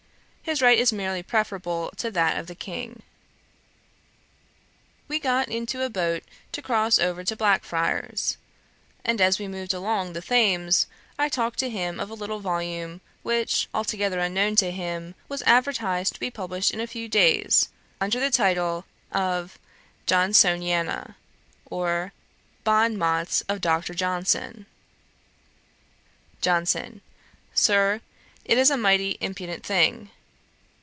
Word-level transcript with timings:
His 0.43 0.59
right 0.61 0.77
is 0.77 0.91
merely 0.91 1.23
preferable 1.23 1.91
to 1.95 2.11
that 2.11 2.37
of 2.37 2.47
the 2.47 2.55
King.' 2.55 3.03
We 5.07 5.17
got 5.17 5.47
into 5.47 5.81
a 5.83 5.89
boat 5.89 6.23
to 6.51 6.61
cross 6.61 6.99
over 6.99 7.23
to 7.23 7.37
Black 7.37 7.63
friars; 7.63 8.35
and 9.05 9.21
as 9.21 9.39
we 9.39 9.47
moved 9.47 9.73
along 9.73 10.11
the 10.11 10.21
Thames, 10.21 10.87
I 11.17 11.29
talked 11.29 11.57
to 11.59 11.69
him 11.69 12.01
of 12.01 12.09
a 12.09 12.15
little 12.15 12.39
volume, 12.39 12.99
which, 13.23 13.69
altogether 13.73 14.19
unknown 14.19 14.57
to 14.57 14.71
him, 14.71 15.15
was 15.29 15.41
advertised 15.43 16.15
to 16.15 16.19
be 16.19 16.29
published 16.31 16.71
in 16.71 16.81
a 16.81 16.87
few 16.87 17.07
days, 17.07 17.69
under 18.01 18.19
the 18.19 18.31
title 18.31 18.83
of 19.09 19.57
Johnsoniana, 20.05 21.15
or 21.69 22.11
Bon 22.65 22.97
Mots 22.97 23.39
of 23.47 23.61
Dr. 23.61 23.93
Johnson. 23.93 24.65
JOHNSON, 26.41 26.99
'Sir, 27.53 28.01
it 28.43 28.57
is 28.57 28.69
a 28.69 28.75
mighty 28.75 29.17
impudent 29.21 29.65
thing.' 29.65 30.09